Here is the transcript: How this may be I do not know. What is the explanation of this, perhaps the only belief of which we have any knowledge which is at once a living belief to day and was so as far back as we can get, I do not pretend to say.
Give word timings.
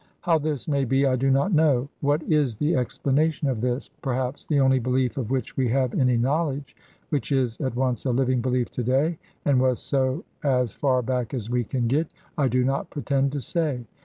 How 0.21 0.39
this 0.39 0.67
may 0.67 0.83
be 0.83 1.05
I 1.05 1.15
do 1.15 1.29
not 1.29 1.53
know. 1.53 1.87
What 1.99 2.23
is 2.23 2.55
the 2.55 2.75
explanation 2.75 3.47
of 3.47 3.61
this, 3.61 3.91
perhaps 4.01 4.45
the 4.45 4.59
only 4.59 4.79
belief 4.79 5.15
of 5.15 5.29
which 5.29 5.55
we 5.55 5.67
have 5.69 5.93
any 5.93 6.17
knowledge 6.17 6.75
which 7.09 7.31
is 7.31 7.61
at 7.61 7.75
once 7.75 8.03
a 8.05 8.11
living 8.11 8.41
belief 8.41 8.71
to 8.71 8.83
day 8.83 9.19
and 9.45 9.61
was 9.61 9.77
so 9.79 10.23
as 10.43 10.73
far 10.73 11.03
back 11.03 11.35
as 11.35 11.51
we 11.51 11.63
can 11.63 11.85
get, 11.87 12.07
I 12.35 12.47
do 12.47 12.63
not 12.63 12.89
pretend 12.89 13.31
to 13.33 13.41
say. 13.41 13.85